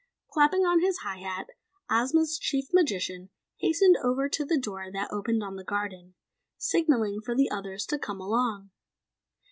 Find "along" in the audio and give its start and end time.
8.19-8.71